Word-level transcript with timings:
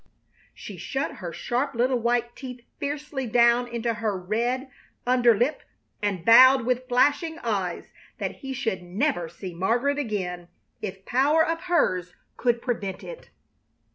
She 0.55 0.77
shut 0.77 1.17
her 1.17 1.31
sharp 1.31 1.75
little 1.75 1.99
white 1.99 2.35
teeth 2.35 2.61
fiercely 2.79 3.27
down 3.27 3.67
into 3.67 3.93
her 3.93 4.17
red 4.19 4.71
under 5.05 5.37
lip 5.37 5.61
and 6.01 6.25
vowed 6.25 6.65
with 6.65 6.87
flashing 6.87 7.37
eyes 7.43 7.91
that 8.17 8.37
he 8.37 8.51
should 8.51 8.81
never 8.81 9.29
see 9.29 9.53
Margaret 9.53 9.99
again 9.99 10.47
if 10.81 11.05
power 11.05 11.45
of 11.45 11.61
hers 11.65 12.15
could 12.35 12.63
prevent 12.63 13.03
it. 13.03 13.29